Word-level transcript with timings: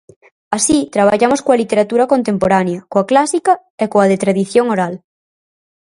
Así, 0.57 0.77
traballamos 0.95 1.39
coa 1.45 1.59
literatura 1.61 2.09
contemporánea, 2.13 2.79
coa 2.91 3.07
clásica 3.11 3.53
e 3.83 3.85
coa 3.91 4.09
de 4.11 4.17
tradición 4.23 4.65
oral. 4.75 4.93